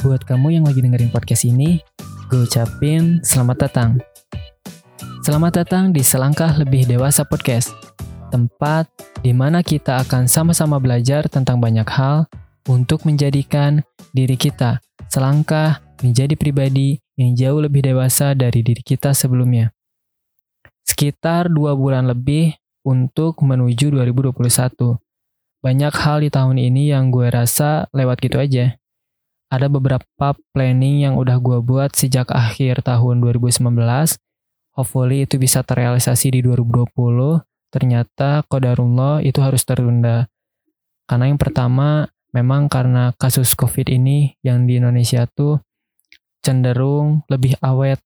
[0.00, 1.76] Buat kamu yang lagi dengerin podcast ini,
[2.32, 4.00] gue ucapin selamat datang.
[5.20, 7.76] Selamat datang di Selangkah Lebih Dewasa Podcast,
[8.32, 8.88] tempat
[9.20, 12.24] di mana kita akan sama-sama belajar tentang banyak hal
[12.64, 13.84] untuk menjadikan
[14.16, 14.80] diri kita
[15.12, 19.68] selangkah menjadi pribadi yang jauh lebih dewasa dari diri kita sebelumnya.
[20.80, 22.56] Sekitar dua bulan lebih
[22.88, 24.96] untuk menuju 2021.
[25.60, 28.79] Banyak hal di tahun ini yang gue rasa lewat gitu aja
[29.50, 33.66] ada beberapa planning yang udah gue buat sejak akhir tahun 2019.
[34.78, 37.42] Hopefully itu bisa terrealisasi di 2020.
[37.74, 40.30] Ternyata kodarullah itu harus tertunda.
[41.10, 45.58] Karena yang pertama, memang karena kasus COVID ini yang di Indonesia tuh
[46.40, 47.98] cenderung lebih awet.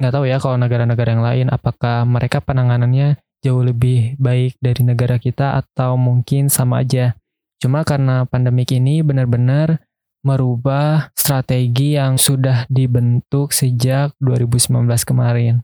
[0.00, 5.20] Nggak tahu ya kalau negara-negara yang lain, apakah mereka penanganannya jauh lebih baik dari negara
[5.20, 7.14] kita atau mungkin sama aja.
[7.62, 9.85] Cuma karena pandemik ini benar-benar
[10.26, 15.62] merubah strategi yang sudah dibentuk sejak 2019 kemarin.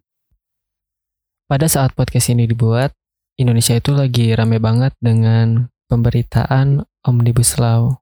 [1.50, 2.94] Pada saat podcast ini dibuat,
[3.34, 7.98] Indonesia itu lagi rame banget dengan pemberitaan Omnibus Law.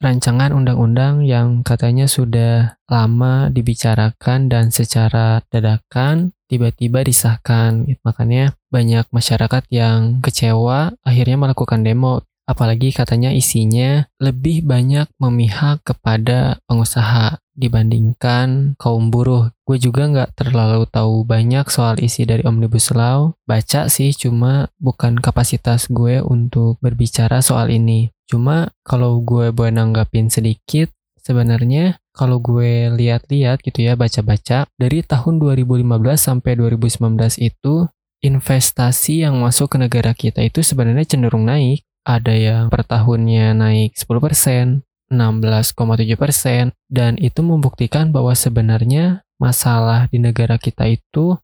[0.00, 7.84] Rancangan undang-undang yang katanya sudah lama dibicarakan dan secara dadakan tiba-tiba disahkan.
[8.00, 16.58] Makanya banyak masyarakat yang kecewa akhirnya melakukan demo apalagi katanya isinya lebih banyak memihak kepada
[16.66, 19.54] pengusaha dibandingkan kaum buruh.
[19.62, 23.38] Gue juga nggak terlalu tahu banyak soal isi dari Omnibus Law.
[23.46, 28.10] Baca sih, cuma bukan kapasitas gue untuk berbicara soal ini.
[28.26, 35.38] Cuma kalau gue boleh nanggapin sedikit, sebenarnya kalau gue lihat-lihat gitu ya, baca-baca, dari tahun
[35.38, 35.86] 2015
[36.18, 37.86] sampai 2019 itu
[38.20, 41.80] investasi yang masuk ke negara kita itu sebenarnya cenderung naik
[42.16, 50.58] ada yang per tahunnya naik 10%, 16,7%, dan itu membuktikan bahwa sebenarnya masalah di negara
[50.58, 51.38] kita itu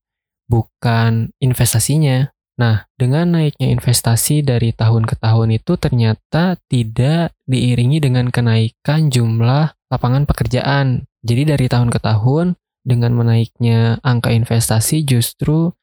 [0.46, 2.30] bukan investasinya.
[2.56, 9.76] Nah, dengan naiknya investasi dari tahun ke tahun itu ternyata tidak diiringi dengan kenaikan jumlah
[9.92, 11.04] lapangan pekerjaan.
[11.20, 12.56] Jadi dari tahun ke tahun,
[12.86, 15.74] dengan menaiknya angka investasi justru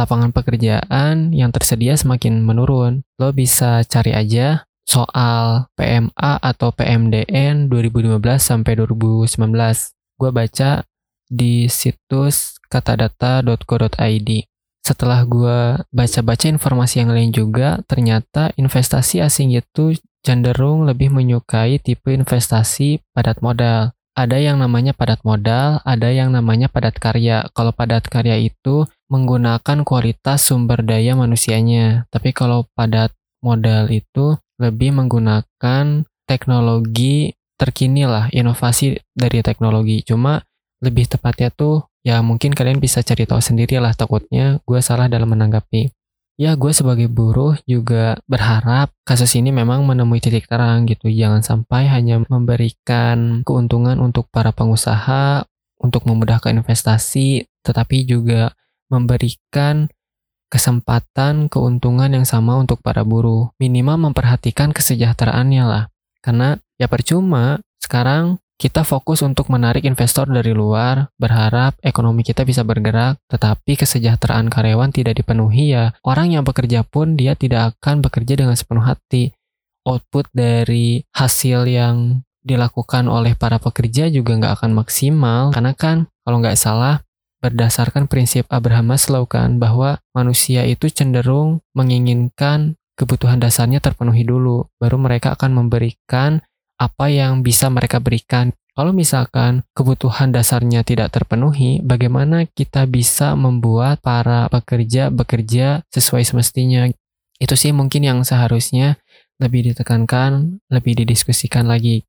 [0.00, 3.04] lapangan pekerjaan yang tersedia semakin menurun.
[3.20, 9.36] Lo bisa cari aja soal PMA atau PMDN 2015 sampai 2019.
[10.18, 10.82] Gue baca
[11.30, 14.30] di situs katadata.co.id.
[14.80, 15.58] Setelah gue
[15.94, 19.94] baca-baca informasi yang lain juga, ternyata investasi asing itu
[20.26, 23.94] cenderung lebih menyukai tipe investasi padat modal.
[24.18, 27.46] Ada yang namanya padat modal, ada yang namanya padat karya.
[27.54, 32.10] Kalau padat karya itu menggunakan kualitas sumber daya manusianya.
[32.10, 40.02] Tapi kalau padat modal itu lebih menggunakan teknologi terkini lah, inovasi dari teknologi.
[40.02, 40.42] Cuma
[40.80, 45.28] lebih tepatnya tuh ya mungkin kalian bisa cari tahu sendiri lah takutnya gue salah dalam
[45.28, 45.92] menanggapi.
[46.40, 51.12] Ya gue sebagai buruh juga berharap kasus ini memang menemui titik terang gitu.
[51.12, 55.44] Jangan sampai hanya memberikan keuntungan untuk para pengusaha,
[55.76, 58.56] untuk memudahkan investasi, tetapi juga
[58.88, 59.92] memberikan
[60.48, 63.52] kesempatan keuntungan yang sama untuk para buruh.
[63.60, 65.84] Minimal memperhatikan kesejahteraannya lah.
[66.24, 72.60] Karena ya percuma sekarang kita fokus untuk menarik investor dari luar, berharap ekonomi kita bisa
[72.60, 75.96] bergerak, tetapi kesejahteraan karyawan tidak dipenuhi ya.
[76.04, 79.32] Orang yang bekerja pun dia tidak akan bekerja dengan sepenuh hati.
[79.88, 86.44] Output dari hasil yang dilakukan oleh para pekerja juga nggak akan maksimal, karena kan kalau
[86.44, 87.00] nggak salah
[87.40, 95.00] berdasarkan prinsip Abraham Maslow kan bahwa manusia itu cenderung menginginkan kebutuhan dasarnya terpenuhi dulu, baru
[95.00, 96.44] mereka akan memberikan
[96.80, 98.56] apa yang bisa mereka berikan.
[98.72, 106.88] Kalau misalkan kebutuhan dasarnya tidak terpenuhi, bagaimana kita bisa membuat para pekerja bekerja sesuai semestinya?
[107.36, 108.96] Itu sih mungkin yang seharusnya
[109.36, 112.08] lebih ditekankan, lebih didiskusikan lagi.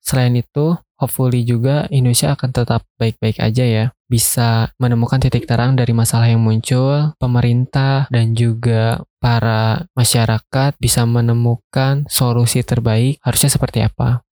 [0.00, 3.84] Selain itu, hopefully juga Indonesia akan tetap baik-baik aja ya.
[4.08, 12.08] Bisa menemukan titik terang dari masalah yang muncul, pemerintah dan juga para masyarakat bisa menemukan
[12.10, 14.24] solusi terbaik harusnya seperti apa.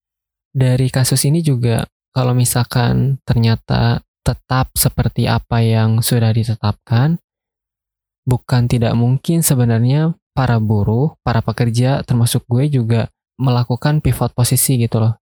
[0.51, 7.21] Dari kasus ini juga kalau misalkan ternyata tetap seperti apa yang sudah ditetapkan,
[8.27, 14.99] bukan tidak mungkin sebenarnya para buruh, para pekerja termasuk gue juga melakukan pivot posisi gitu
[14.99, 15.15] loh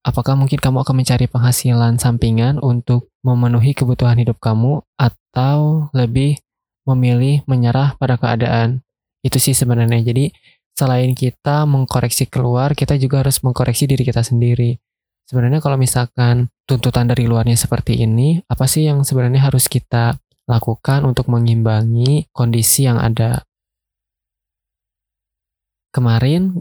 [0.00, 6.40] Apakah mungkin kamu akan mencari penghasilan sampingan untuk memenuhi kebutuhan hidup kamu atau lebih
[6.88, 8.80] memilih menyerah pada keadaan?
[9.20, 10.00] Itu sih sebenarnya.
[10.00, 10.32] Jadi
[10.72, 14.80] selain kita mengkoreksi keluar, kita juga harus mengkoreksi diri kita sendiri.
[15.28, 20.16] Sebenarnya kalau misalkan tuntutan dari luarnya seperti ini, apa sih yang sebenarnya harus kita
[20.48, 23.44] lakukan untuk mengimbangi kondisi yang ada?
[25.92, 26.56] Kemarin,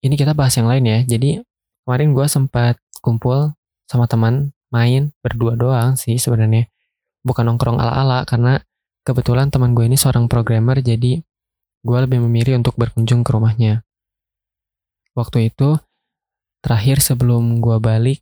[0.00, 0.98] ini kita bahas yang lain ya.
[1.04, 1.44] Jadi,
[1.86, 3.54] kemarin gue sempat kumpul
[3.86, 6.66] sama teman, main berdua doang sih sebenarnya.
[7.22, 8.58] Bukan nongkrong ala-ala, karena
[9.06, 11.22] kebetulan teman gue ini seorang programmer, jadi
[11.86, 13.86] gue lebih memilih untuk berkunjung ke rumahnya.
[15.14, 15.78] Waktu itu,
[16.58, 18.20] terakhir sebelum gue balik,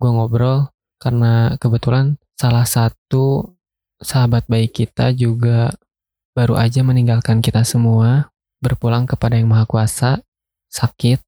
[0.00, 3.54] gue ngobrol karena kebetulan salah satu
[4.00, 5.70] sahabat baik kita juga
[6.32, 8.32] baru aja meninggalkan kita semua,
[8.64, 10.24] berpulang kepada yang maha kuasa,
[10.72, 11.20] sakit.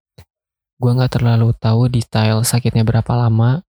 [0.79, 3.63] Gue gak terlalu tahu detail sakitnya berapa lama.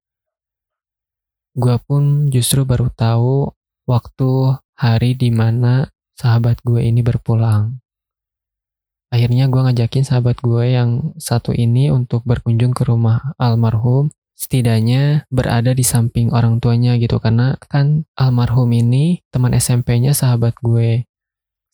[1.54, 3.54] Gue pun justru baru tahu
[3.86, 7.84] waktu hari di mana sahabat gue ini berpulang.
[9.14, 14.10] Akhirnya gue ngajakin sahabat gue yang satu ini untuk berkunjung ke rumah almarhum.
[14.34, 17.22] Setidaknya berada di samping orang tuanya gitu.
[17.22, 21.06] Karena kan almarhum ini teman SMP-nya sahabat gue.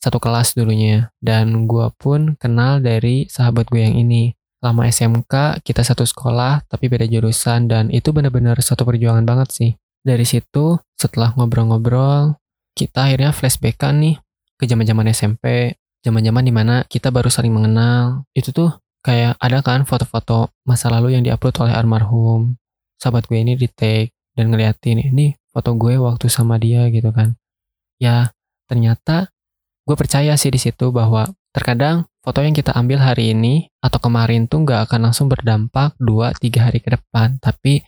[0.03, 1.15] Satu kelas dulunya.
[1.23, 4.35] Dan gue pun kenal dari sahabat gue yang ini.
[4.59, 7.71] Lama SMK, kita satu sekolah, tapi beda jurusan.
[7.71, 9.71] Dan itu benar-benar satu perjuangan banget sih.
[10.03, 12.35] Dari situ, setelah ngobrol-ngobrol,
[12.75, 14.19] kita akhirnya flashback nih
[14.59, 18.27] ke zaman-zaman SMP, zaman-zaman di mana kita baru saling mengenal.
[18.35, 22.59] Itu tuh kayak ada kan foto-foto masa lalu yang diupload oleh almarhum.
[22.99, 27.39] Sahabat gue ini di take dan ngeliatin ini foto gue waktu sama dia gitu kan.
[27.99, 28.35] Ya
[28.67, 29.31] ternyata
[29.87, 34.45] gue percaya sih di situ bahwa terkadang foto yang kita ambil hari ini atau kemarin
[34.45, 37.39] tuh nggak akan langsung berdampak 2-3 hari ke depan.
[37.39, 37.81] Tapi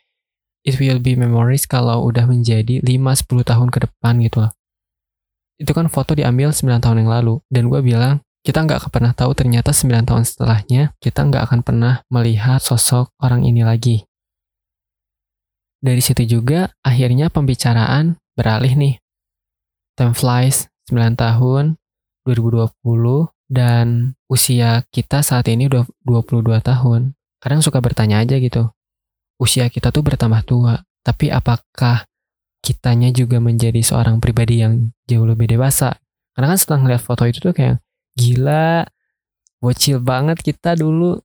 [0.63, 4.53] it will be memories kalau udah menjadi 5-10 tahun ke depan gitu loh
[5.61, 7.37] itu kan foto diambil 9 tahun yang lalu.
[7.45, 11.59] Dan gue bilang, kita nggak akan pernah tahu ternyata 9 tahun setelahnya, kita nggak akan
[11.61, 14.01] pernah melihat sosok orang ini lagi.
[15.77, 18.95] Dari situ juga, akhirnya pembicaraan beralih nih.
[19.93, 21.77] Time flies, 9 tahun,
[22.25, 22.73] 2020,
[23.51, 27.19] dan usia kita saat ini udah 22 tahun.
[27.43, 28.71] Kadang suka bertanya aja gitu,
[29.35, 32.07] usia kita tuh bertambah tua, tapi apakah
[32.63, 35.99] kitanya juga menjadi seorang pribadi yang jauh lebih dewasa.
[36.31, 37.83] Karena kan setelah ngeliat foto itu tuh kayak
[38.15, 38.87] gila,
[39.59, 41.19] bocil banget kita dulu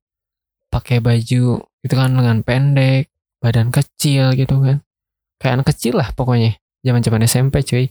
[0.67, 3.07] pakai baju itu kan lengan pendek,
[3.39, 4.83] badan kecil gitu kan.
[5.39, 6.59] Kayak anak kecil lah pokoknya.
[6.83, 7.87] Zaman-zaman SMP cuy.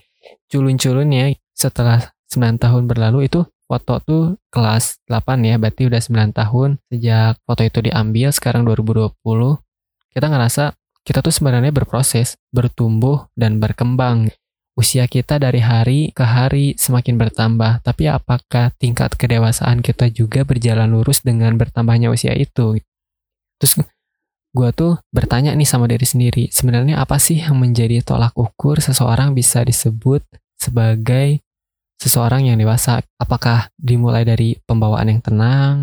[0.51, 4.25] Culun-culun ya setelah 9 tahun berlalu itu foto tuh
[4.55, 9.15] kelas 8 ya, berarti udah 9 tahun sejak foto itu diambil sekarang 2020.
[10.15, 10.73] Kita ngerasa
[11.07, 14.27] kita tuh sebenarnya berproses, bertumbuh, dan berkembang.
[14.75, 20.91] Usia kita dari hari ke hari semakin bertambah, tapi apakah tingkat kedewasaan kita juga berjalan
[20.91, 22.83] lurus dengan bertambahnya usia itu?
[23.57, 23.87] Terus
[24.53, 29.33] gue tuh bertanya nih sama diri sendiri, sebenarnya apa sih yang menjadi tolak ukur seseorang
[29.33, 30.27] bisa disebut
[30.59, 31.46] sebagai
[32.01, 33.03] seseorang yang dewasa?
[33.17, 35.77] Apakah dimulai dari pembawaan yang tenang,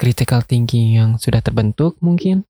[0.00, 2.46] critical thinking yang sudah terbentuk mungkin,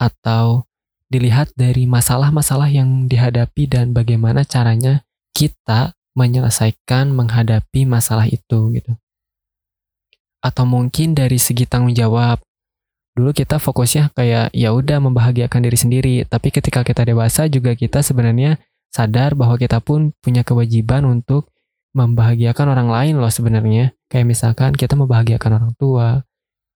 [0.00, 0.64] atau
[1.10, 5.02] dilihat dari masalah-masalah yang dihadapi dan bagaimana caranya
[5.34, 8.92] kita menyelesaikan menghadapi masalah itu gitu.
[10.40, 12.40] Atau mungkin dari segi tanggung jawab.
[13.12, 18.00] Dulu kita fokusnya kayak ya udah membahagiakan diri sendiri, tapi ketika kita dewasa juga kita
[18.00, 18.56] sebenarnya
[18.88, 21.50] sadar bahwa kita pun punya kewajiban untuk
[21.96, 23.94] membahagiakan orang lain loh sebenarnya.
[24.10, 26.22] Kayak misalkan kita membahagiakan orang tua,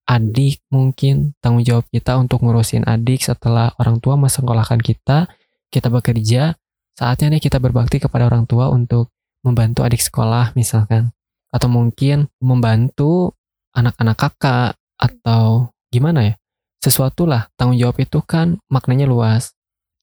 [0.04, 5.32] adik mungkin tanggung jawab kita untuk ngurusin adik setelah orang tua mensekolahkan kita
[5.72, 6.54] kita bekerja
[6.94, 9.10] saatnya nih kita berbakti kepada orang tua untuk
[9.42, 11.10] membantu adik sekolah misalkan.
[11.50, 13.34] Atau mungkin membantu
[13.74, 16.34] anak-anak kakak atau gimana ya?
[16.82, 19.54] Sesuatu lah tanggung jawab itu kan maknanya luas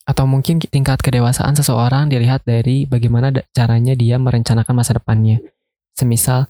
[0.05, 5.39] atau mungkin tingkat kedewasaan seseorang dilihat dari bagaimana caranya dia merencanakan masa depannya
[5.93, 6.50] semisal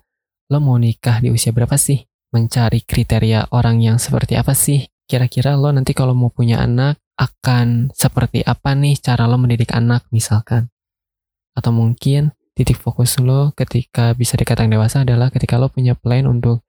[0.51, 4.88] lo mau nikah di usia berapa sih mencari kriteria orang yang seperti apa sih?
[5.05, 10.08] Kira-kira lo nanti kalau mau punya anak akan seperti apa nih cara lo mendidik anak
[10.15, 10.72] misalkan?
[11.51, 16.63] Atau mungkin titik fokus lo ketika bisa dikatakan dewasa adalah ketika lo punya plan untuk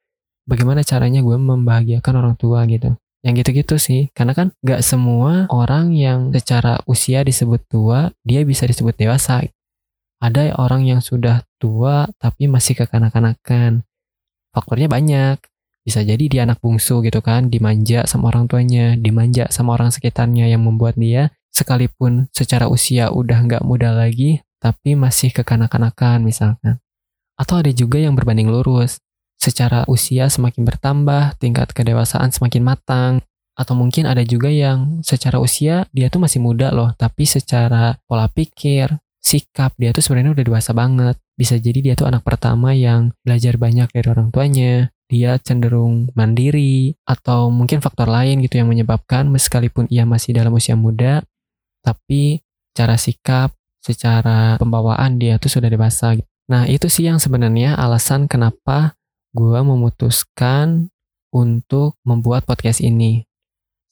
[0.51, 2.99] bagaimana caranya gue membahagiakan orang tua gitu.
[3.23, 8.67] Yang gitu-gitu sih, karena kan gak semua orang yang secara usia disebut tua, dia bisa
[8.67, 9.47] disebut dewasa.
[10.19, 13.87] Ada orang yang sudah tua tapi masih kekanak-kanakan.
[14.51, 15.39] Faktornya banyak
[15.83, 20.47] bisa jadi dia anak bungsu gitu kan, dimanja sama orang tuanya, dimanja sama orang sekitarnya
[20.51, 26.79] yang membuat dia sekalipun secara usia udah nggak muda lagi, tapi masih kekanak-kanakan misalkan.
[27.35, 29.03] Atau ada juga yang berbanding lurus,
[29.43, 33.15] secara usia semakin bertambah, tingkat kedewasaan semakin matang,
[33.53, 38.25] Atau mungkin ada juga yang secara usia dia tuh masih muda loh, tapi secara pola
[38.25, 41.21] pikir, sikap dia tuh sebenarnya udah dewasa banget.
[41.37, 46.97] Bisa jadi dia tuh anak pertama yang belajar banyak dari orang tuanya, dia cenderung mandiri
[47.05, 51.21] atau mungkin faktor lain gitu yang menyebabkan meskipun ia masih dalam usia muda
[51.85, 52.41] tapi
[52.73, 53.53] cara sikap,
[53.85, 56.17] secara pembawaan dia tuh sudah dewasa.
[56.49, 58.97] Nah, itu sih yang sebenarnya alasan kenapa
[59.33, 60.93] gue memutuskan
[61.33, 63.25] untuk membuat podcast ini.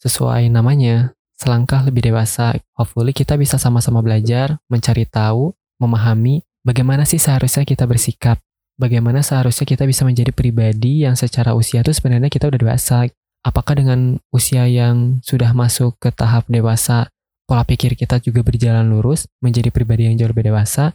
[0.01, 2.57] Sesuai namanya, selangkah lebih dewasa.
[2.77, 8.41] Hopefully kita bisa sama-sama belajar, mencari tahu, memahami bagaimana sih seharusnya kita bersikap
[8.81, 13.05] bagaimana seharusnya kita bisa menjadi pribadi yang secara usia itu sebenarnya kita udah dewasa.
[13.45, 17.09] Apakah dengan usia yang sudah masuk ke tahap dewasa,
[17.45, 20.93] pola pikir kita juga berjalan lurus, menjadi pribadi yang jauh lebih dewasa,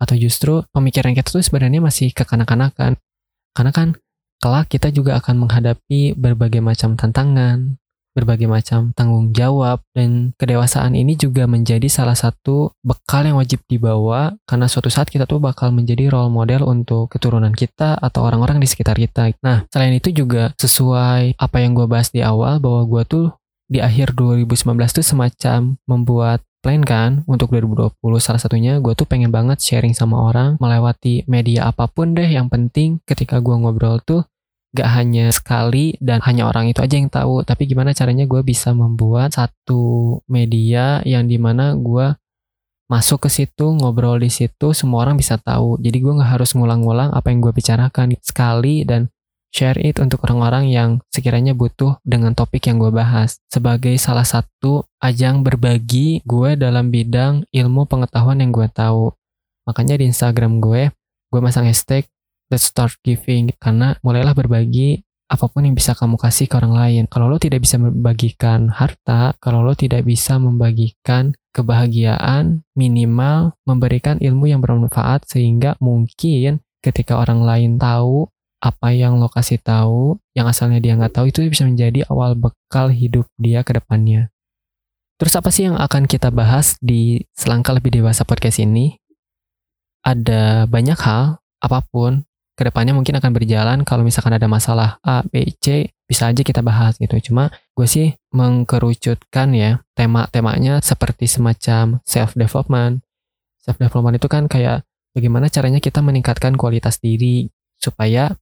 [0.00, 2.96] atau justru pemikiran kita tuh sebenarnya masih kekanak-kanakan.
[3.52, 3.96] Karena kan
[4.42, 7.78] kelak kita juga akan menghadapi berbagai macam tantangan,
[8.12, 14.36] berbagai macam tanggung jawab dan kedewasaan ini juga menjadi salah satu bekal yang wajib dibawa
[14.44, 18.68] karena suatu saat kita tuh bakal menjadi role model untuk keturunan kita atau orang-orang di
[18.68, 19.32] sekitar kita.
[19.40, 23.26] Nah, selain itu juga sesuai apa yang gue bahas di awal bahwa gue tuh
[23.72, 29.34] di akhir 2019 tuh semacam membuat plan kan untuk 2020 salah satunya gue tuh pengen
[29.34, 32.24] banget sharing sama orang melewati media apa pun deh.
[32.30, 34.22] Yang penting ketika gue ngobrol tuh
[34.72, 37.42] gak hanya sekali dan hanya orang itu aja yang tahu.
[37.42, 42.14] Tapi gimana caranya gue bisa membuat satu media yang di mana gue
[42.86, 45.82] masuk ke situ ngobrol di situ semua orang bisa tahu.
[45.82, 49.10] Jadi gue nggak harus ngulang-ngulang apa yang gue bicarakan sekali dan
[49.52, 54.88] share it untuk orang-orang yang sekiranya butuh dengan topik yang gue bahas sebagai salah satu
[54.98, 59.12] ajang berbagi gue dalam bidang ilmu pengetahuan yang gue tahu
[59.68, 60.90] makanya di Instagram gue
[61.28, 62.08] gue masang hashtag
[62.48, 67.02] let's start giving karena mulailah berbagi apa pun yang bisa kamu kasih ke orang lain.
[67.08, 74.52] Kalau lo tidak bisa membagikan harta, kalau lo tidak bisa membagikan kebahagiaan, minimal memberikan ilmu
[74.52, 78.28] yang bermanfaat sehingga mungkin ketika orang lain tahu
[78.62, 82.94] apa yang lo kasih tahu, yang asalnya dia nggak tahu itu bisa menjadi awal bekal
[82.94, 84.30] hidup dia ke depannya.
[85.18, 88.94] Terus apa sih yang akan kita bahas di selangkah lebih dewasa podcast ini?
[90.06, 92.22] Ada banyak hal, apa pun,
[92.54, 96.60] ke depannya mungkin akan berjalan kalau misalkan ada masalah A, B, C bisa aja kita
[96.60, 97.18] bahas gitu.
[97.18, 103.02] Cuma gue sih mengkerucutkan ya tema-temanya seperti semacam self development.
[103.64, 104.84] Self development itu kan kayak
[105.16, 107.48] bagaimana caranya kita meningkatkan kualitas diri
[107.80, 108.36] supaya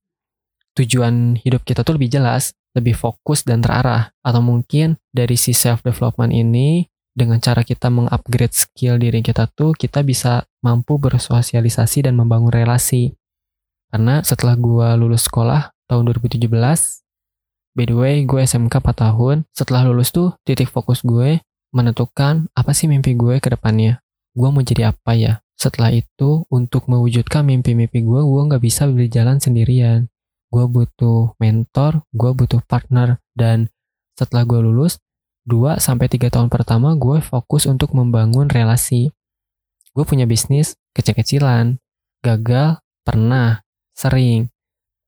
[0.78, 4.12] tujuan hidup kita tuh lebih jelas, lebih fokus dan terarah.
[4.22, 9.74] Atau mungkin dari si self development ini dengan cara kita mengupgrade skill diri kita tuh
[9.74, 13.18] kita bisa mampu bersosialisasi dan membangun relasi
[13.90, 16.46] karena setelah gue lulus sekolah tahun 2017,
[17.74, 21.42] by the way gue SMK 4 tahun, setelah lulus tuh titik fokus gue
[21.74, 23.98] menentukan apa sih mimpi gue ke depannya.
[24.30, 25.42] Gue mau jadi apa ya?
[25.58, 30.08] Setelah itu, untuk mewujudkan mimpi-mimpi gue, gue nggak bisa berjalan sendirian.
[30.50, 33.70] Gue butuh mentor, gue butuh partner, dan
[34.18, 34.98] setelah gue lulus,
[35.46, 39.14] 2-3 tahun pertama gue fokus untuk membangun relasi.
[39.94, 41.78] Gue punya bisnis kecil-kecilan,
[42.22, 43.62] gagal, pernah,
[43.94, 44.50] sering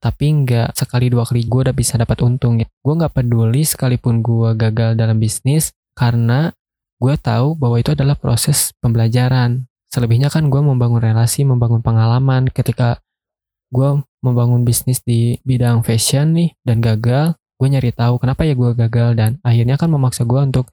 [0.02, 2.58] tapi nggak sekali dua kali gue udah bisa dapat untung.
[2.58, 6.50] Gue nggak peduli sekalipun gue gagal dalam bisnis karena
[6.98, 9.70] gue tahu bahwa itu adalah proses pembelajaran.
[9.94, 12.98] Selebihnya kan gue membangun relasi, membangun pengalaman ketika
[13.70, 18.70] gue membangun bisnis di bidang fashion nih dan gagal, gue nyari tahu kenapa ya gue
[18.74, 20.70] gagal dan akhirnya kan memaksa gue untuk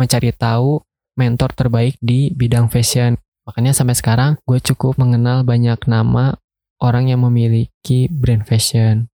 [0.00, 0.80] mencari tahu
[1.16, 3.16] mentor terbaik di bidang fashion.
[3.46, 6.36] Makanya sampai sekarang gue cukup mengenal banyak nama
[6.82, 9.08] orang yang memiliki brand fashion.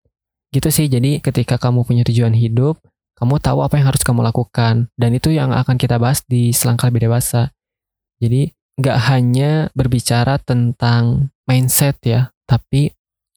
[0.51, 2.81] Gitu sih, jadi ketika kamu punya tujuan hidup,
[3.15, 4.91] kamu tahu apa yang harus kamu lakukan.
[4.97, 7.53] Dan itu yang akan kita bahas di selangkah lebih dewasa.
[8.19, 12.91] Jadi, nggak hanya berbicara tentang mindset ya, tapi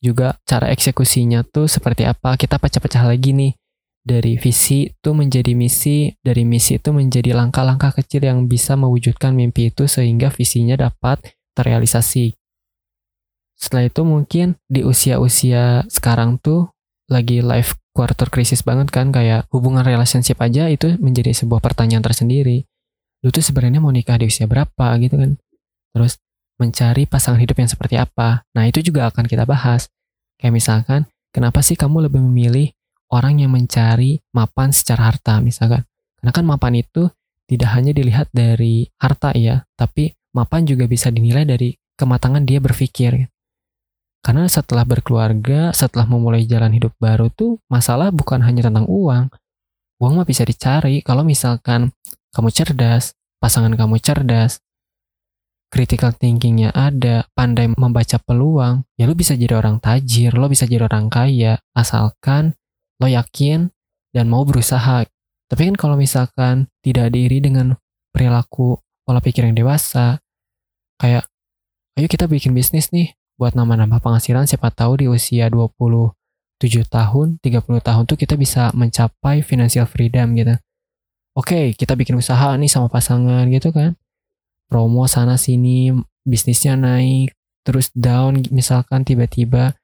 [0.04, 2.36] juga cara eksekusinya tuh seperti apa.
[2.36, 3.56] Kita pecah-pecah lagi nih.
[4.04, 9.72] Dari visi itu menjadi misi, dari misi itu menjadi langkah-langkah kecil yang bisa mewujudkan mimpi
[9.72, 11.24] itu sehingga visinya dapat
[11.56, 12.36] terrealisasi.
[13.56, 16.68] Setelah itu mungkin di usia-usia sekarang tuh
[17.08, 22.68] lagi life quarter crisis banget kan kayak hubungan relationship aja itu menjadi sebuah pertanyaan tersendiri.
[23.24, 25.40] Lu tuh sebenarnya mau nikah di usia berapa gitu kan.
[25.96, 26.20] Terus
[26.60, 28.46] mencari pasangan hidup yang seperti apa.
[28.54, 29.90] Nah, itu juga akan kita bahas.
[30.38, 31.00] Kayak misalkan,
[31.34, 32.70] kenapa sih kamu lebih memilih
[33.14, 35.86] orang yang mencari mapan secara harta misalkan.
[36.18, 37.10] Karena kan mapan itu
[37.44, 43.28] tidak hanya dilihat dari harta ya, tapi mapan juga bisa dinilai dari kematangan dia berpikir.
[44.24, 49.28] Karena setelah berkeluarga, setelah memulai jalan hidup baru tuh, masalah bukan hanya tentang uang.
[50.02, 51.92] uang mah bisa dicari kalau misalkan
[52.34, 54.64] kamu cerdas, pasangan kamu cerdas,
[55.72, 60.86] critical thinkingnya ada, pandai membaca peluang, ya lo bisa jadi orang tajir, lo bisa jadi
[60.86, 62.54] orang kaya, asalkan
[63.02, 63.74] lo yakin
[64.14, 65.02] dan mau berusaha.
[65.50, 67.74] Tapi kan kalau misalkan tidak diiri dengan
[68.14, 70.22] perilaku pola pikir yang dewasa,
[71.02, 71.26] kayak
[71.98, 76.14] ayo kita bikin bisnis nih buat nambah-nambah penghasilan siapa tahu di usia 27
[76.86, 80.54] tahun, 30 tahun tuh kita bisa mencapai financial freedom gitu.
[81.34, 83.98] Oke, kita bikin usaha nih sama pasangan gitu kan.
[84.70, 85.92] Promo sana sini,
[86.24, 89.76] bisnisnya naik, terus down misalkan tiba-tiba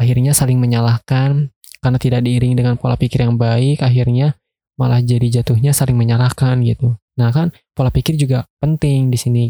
[0.00, 4.36] akhirnya saling menyalahkan karena tidak diiringi dengan pola pikir yang baik, akhirnya
[4.80, 6.96] malah jadi jatuhnya saling menyalahkan gitu.
[7.20, 9.46] Nah kan pola pikir juga penting di sini.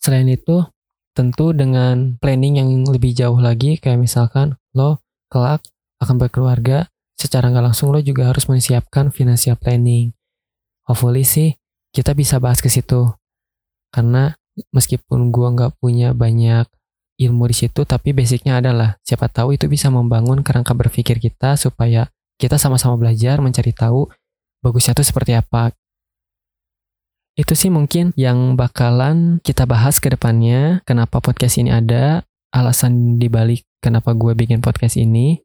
[0.00, 0.64] Selain itu,
[1.12, 5.60] tentu dengan planning yang lebih jauh lagi, kayak misalkan lo kelak
[6.00, 6.88] akan berkeluarga,
[7.20, 10.16] secara nggak langsung lo juga harus menyiapkan financial planning.
[10.88, 11.60] Hopefully sih
[11.92, 13.12] kita bisa bahas ke situ.
[13.90, 14.34] Karena
[14.70, 16.66] meskipun gua nggak punya banyak
[17.20, 22.08] ilmu di situ, tapi basicnya adalah siapa tahu itu bisa membangun kerangka berpikir kita supaya
[22.40, 24.08] kita sama-sama belajar mencari tahu
[24.64, 25.76] bagusnya itu seperti apa.
[27.36, 33.64] Itu sih mungkin yang bakalan kita bahas ke depannya, kenapa podcast ini ada, alasan dibalik
[33.84, 35.40] kenapa gue bikin podcast ini.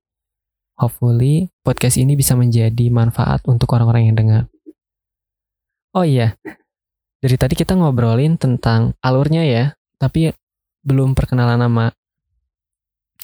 [0.76, 4.44] Hopefully podcast ini bisa menjadi manfaat untuk orang-orang yang dengar.
[5.96, 6.36] Oh iya,
[7.26, 10.30] dari tadi kita ngobrolin tentang alurnya ya, tapi
[10.86, 11.90] belum perkenalan nama.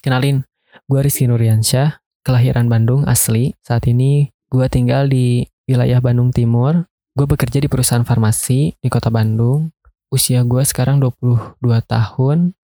[0.01, 0.41] Kenalin,
[0.89, 3.53] gue Rizky Nuriansyah, kelahiran Bandung asli.
[3.61, 6.89] Saat ini gue tinggal di wilayah Bandung Timur.
[7.13, 9.69] Gue bekerja di perusahaan farmasi di kota Bandung.
[10.09, 12.57] Usia gue sekarang 22 tahun.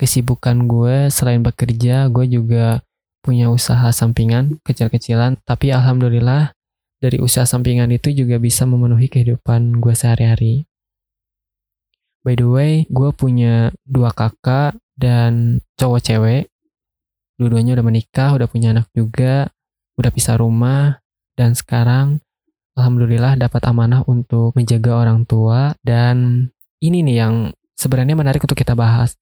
[0.00, 2.80] Kesibukan gue selain bekerja, gue juga
[3.20, 5.36] punya usaha sampingan kecil-kecilan.
[5.44, 6.56] Tapi alhamdulillah
[6.96, 10.64] dari usaha sampingan itu juga bisa memenuhi kehidupan gue sehari-hari.
[12.28, 16.52] By the way, gue punya dua kakak dan cowok cewek.
[17.40, 19.48] Dua-duanya udah menikah, udah punya anak juga,
[19.96, 21.00] udah pisah rumah,
[21.40, 22.20] dan sekarang
[22.76, 25.72] Alhamdulillah dapat amanah untuk menjaga orang tua.
[25.80, 26.44] Dan
[26.84, 27.34] ini nih yang
[27.80, 29.16] sebenarnya menarik untuk kita bahas.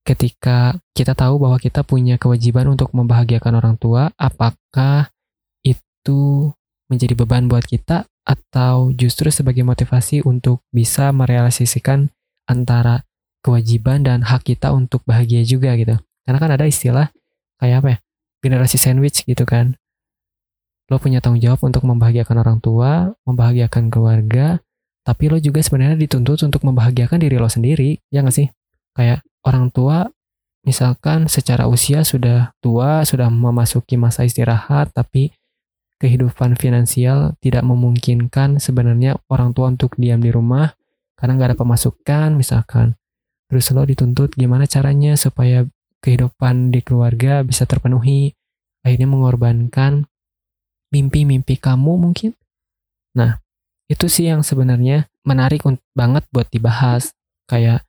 [0.00, 5.12] Ketika kita tahu bahwa kita punya kewajiban untuk membahagiakan orang tua, apakah
[5.60, 6.56] itu
[6.88, 12.15] menjadi beban buat kita atau justru sebagai motivasi untuk bisa merealisasikan
[12.46, 13.06] antara
[13.42, 15.94] kewajiban dan hak kita untuk bahagia juga gitu.
[16.26, 17.10] Karena kan ada istilah
[17.62, 17.98] kayak apa ya?
[18.42, 19.78] Generasi sandwich gitu kan.
[20.86, 24.62] Lo punya tanggung jawab untuk membahagiakan orang tua, membahagiakan keluarga,
[25.02, 28.50] tapi lo juga sebenarnya dituntut untuk membahagiakan diri lo sendiri, ya nggak sih?
[28.94, 30.06] Kayak orang tua
[30.66, 35.30] misalkan secara usia sudah tua, sudah memasuki masa istirahat, tapi
[36.02, 40.74] kehidupan finansial tidak memungkinkan sebenarnya orang tua untuk diam di rumah,
[41.16, 42.94] karena nggak ada pemasukan misalkan.
[43.48, 45.64] Terus lo dituntut gimana caranya supaya
[46.04, 48.36] kehidupan di keluarga bisa terpenuhi.
[48.86, 50.06] Akhirnya mengorbankan
[50.94, 52.38] mimpi-mimpi kamu mungkin.
[53.18, 53.42] Nah
[53.90, 57.10] itu sih yang sebenarnya menarik banget buat dibahas.
[57.50, 57.86] Kayak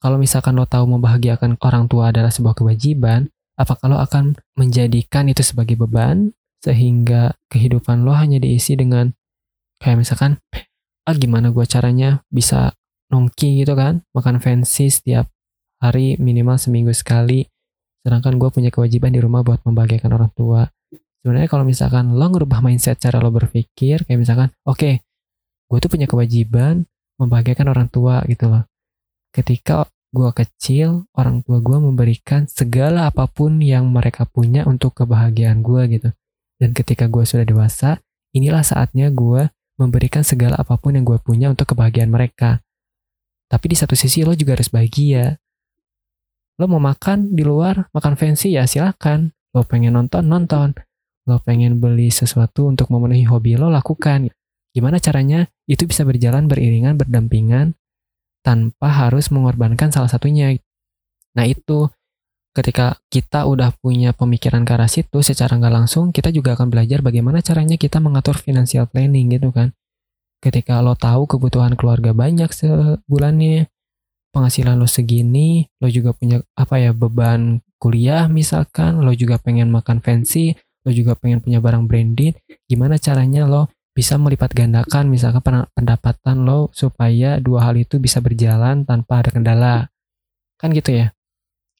[0.00, 5.40] kalau misalkan lo tahu membahagiakan orang tua adalah sebuah kewajiban apakah lo akan menjadikan itu
[5.40, 6.34] sebagai beban?
[6.64, 9.12] Sehingga kehidupan lo hanya diisi dengan
[9.84, 10.40] kayak misalkan
[11.04, 12.72] ah gimana gue caranya bisa
[13.12, 14.00] nongki gitu kan?
[14.16, 15.28] Makan fancy setiap
[15.80, 17.44] hari minimal seminggu sekali.
[18.04, 20.68] Sedangkan gue punya kewajiban di rumah buat membahagiakan orang tua.
[21.24, 24.94] Sebenarnya kalau misalkan lo ngerubah mindset cara lo berpikir kayak misalkan oke okay,
[25.72, 26.84] gue tuh punya kewajiban
[27.16, 28.68] membahagiakan orang tua gitu loh.
[29.32, 35.64] Ketika gue kecil orang tua gue memberikan segala apa pun yang mereka punya untuk kebahagiaan
[35.64, 36.10] gue gitu.
[36.60, 38.04] Dan ketika gue sudah dewasa
[38.36, 39.48] inilah saatnya gue
[39.80, 42.62] memberikan segala apa pun yang gue punya untuk kebahagiaan mereka.
[43.50, 45.38] Tapi di satu sisi lo juga harus bahagia.
[46.58, 49.34] Lo mau makan di luar, makan fancy ya silakan.
[49.54, 50.74] Lo pengen nonton, nonton.
[51.26, 54.30] Lo pengen beli sesuatu untuk memenuhi hobi lo, lakukan.
[54.74, 57.78] Gimana caranya itu bisa berjalan beriringan, berdampingan,
[58.42, 60.52] tanpa harus mengorbankan salah satunya.
[61.34, 61.90] Nah itu
[62.54, 67.02] ketika kita udah punya pemikiran ke arah situ secara nggak langsung kita juga akan belajar
[67.02, 69.74] bagaimana caranya kita mengatur financial planning gitu kan.
[70.38, 73.66] Ketika lo tahu kebutuhan keluarga banyak sebulannya
[74.30, 80.02] penghasilan lo segini lo juga punya apa ya beban kuliah misalkan lo juga pengen makan
[80.02, 86.42] fancy lo juga pengen punya barang branded gimana caranya lo bisa melipat gandakan misalkan pendapatan
[86.42, 89.76] lo supaya dua hal itu bisa berjalan tanpa ada kendala.
[90.58, 91.14] Kan gitu ya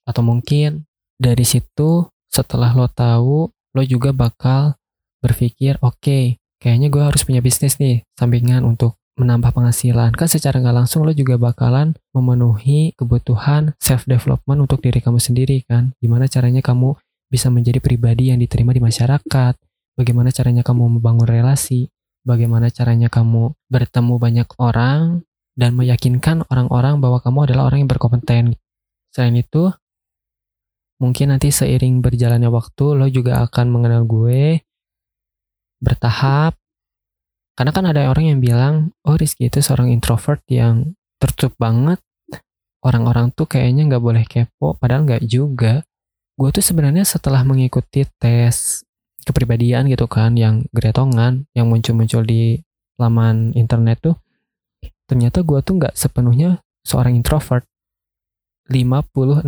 [0.04, 0.84] atau mungkin
[1.16, 4.76] dari situ setelah lo tahu, lo juga bakal
[5.24, 6.24] berpikir, oke, okay,
[6.60, 10.12] kayaknya gue harus punya bisnis nih sampingan untuk menambah penghasilan.
[10.18, 15.94] Kan secara nggak langsung lo juga bakalan memenuhi kebutuhan self-development untuk diri kamu sendiri kan.
[16.02, 16.98] Gimana caranya kamu
[17.30, 19.54] bisa menjadi pribadi yang diterima di masyarakat.
[19.94, 21.86] Bagaimana caranya kamu membangun relasi.
[22.24, 25.22] Bagaimana caranya kamu bertemu banyak orang
[25.54, 28.44] dan meyakinkan orang-orang bahwa kamu adalah orang yang berkompeten.
[29.14, 29.70] Selain itu,
[31.02, 34.62] mungkin nanti seiring berjalannya waktu lo juga akan mengenal gue
[35.82, 36.56] bertahap.
[37.54, 38.74] Karena kan ada orang yang bilang
[39.06, 42.02] oh Rizky itu seorang introvert yang tertutup banget.
[42.84, 45.86] Orang-orang tuh kayaknya nggak boleh kepo padahal nggak juga.
[46.34, 48.82] Gue tuh sebenarnya setelah mengikuti tes
[49.24, 52.60] kepribadian gitu kan yang gretongan yang muncul-muncul di
[53.00, 54.16] laman internet tuh
[55.08, 57.64] ternyata gue tuh nggak sepenuhnya seorang introvert
[58.68, 59.44] 56%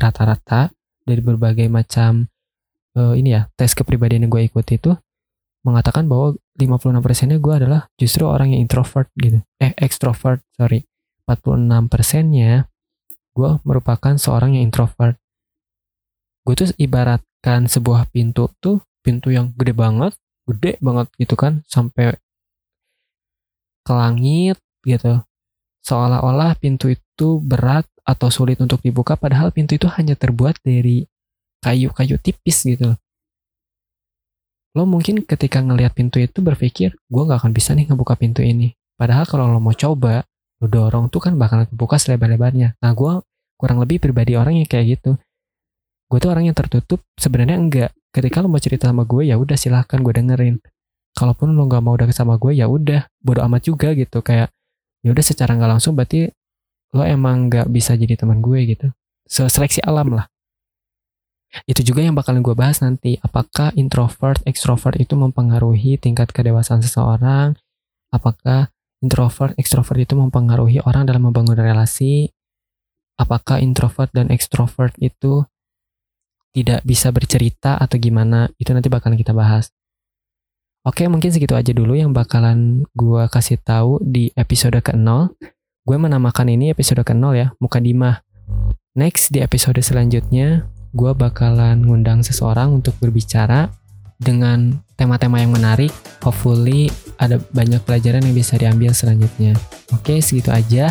[0.00, 0.72] rata-rata
[1.04, 2.26] dari berbagai macam
[2.96, 4.96] uh, ini ya tes kepribadian yang gue ikuti itu
[5.66, 9.42] mengatakan bahwa 56 persennya gue adalah justru orang yang introvert gitu.
[9.58, 10.86] Eh, extrovert, sorry.
[11.26, 12.70] 46 persennya
[13.34, 15.18] gue merupakan seorang yang introvert.
[16.46, 20.14] Gue tuh ibaratkan sebuah pintu tuh, pintu yang gede banget,
[20.46, 22.14] gede banget gitu kan, sampai
[23.82, 25.20] ke langit gitu.
[25.82, 31.10] Seolah-olah pintu itu berat atau sulit untuk dibuka, padahal pintu itu hanya terbuat dari
[31.60, 32.94] kayu-kayu tipis gitu.
[34.76, 38.76] Lo mungkin ketika ngelihat pintu itu berpikir gue nggak akan bisa nih ngebuka pintu ini.
[38.94, 40.22] Padahal kalau lo mau coba
[40.60, 42.76] lo dorong tuh kan bakal kebuka selebar-lebarnya.
[42.80, 43.24] Nah gue
[43.56, 45.16] kurang lebih pribadi orang yang kayak gitu.
[46.06, 47.90] Gue tuh orang yang tertutup sebenarnya enggak.
[48.12, 50.56] Ketika lo mau cerita sama gue ya udah silahkan gue dengerin.
[51.16, 54.20] Kalaupun lo nggak mau deket sama gue ya udah bodo amat juga gitu.
[54.20, 54.52] Kayak
[55.00, 56.28] ya udah secara nggak langsung berarti
[56.96, 58.86] lo emang nggak bisa jadi teman gue gitu
[59.28, 60.26] seleksi alam lah
[61.64, 63.16] itu juga yang bakalan gue bahas nanti.
[63.24, 67.56] Apakah introvert, extrovert itu mempengaruhi tingkat kedewasaan seseorang?
[68.12, 68.68] Apakah
[69.00, 72.28] introvert, extrovert itu mempengaruhi orang dalam membangun relasi?
[73.16, 75.48] Apakah introvert dan extrovert itu
[76.52, 78.52] tidak bisa bercerita atau gimana?
[78.60, 79.72] Itu nanti bakalan kita bahas.
[80.86, 85.34] Oke, mungkin segitu aja dulu yang bakalan gue kasih tahu di episode ke-0.
[85.86, 88.18] Gue menamakan ini episode ke-0 ya, Mukadimah.
[88.98, 93.70] Next di episode selanjutnya, gue bakalan ngundang seseorang untuk berbicara
[94.18, 95.94] dengan tema-tema yang menarik.
[96.26, 96.90] Hopefully
[97.22, 99.54] ada banyak pelajaran yang bisa diambil selanjutnya.
[99.94, 100.90] Oke, segitu aja.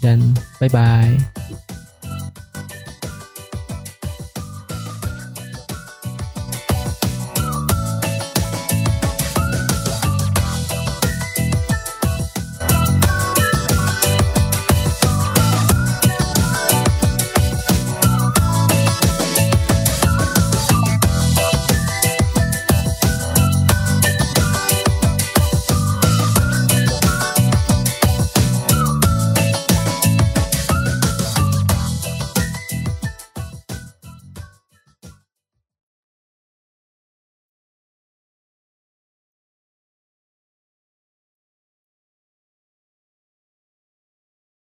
[0.00, 0.32] Dan
[0.64, 1.68] bye-bye.